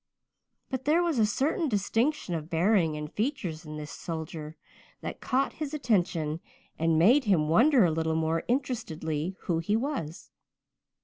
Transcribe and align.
But 0.71 0.85
there 0.85 1.03
was 1.03 1.19
a 1.19 1.27
certain 1.27 1.69
distinction 1.69 2.33
of 2.33 2.49
bearing 2.49 2.97
and 2.97 3.13
features 3.13 3.67
in 3.67 3.77
this 3.77 3.91
soldier 3.91 4.55
that 5.01 5.21
caught 5.21 5.53
his 5.53 5.75
attention 5.75 6.39
and 6.79 6.97
made 6.97 7.25
him 7.25 7.49
wonder 7.49 7.85
a 7.85 7.91
little 7.91 8.15
more 8.15 8.43
interestedly 8.47 9.35
who 9.41 9.59
he 9.59 9.75
was. 9.75 10.31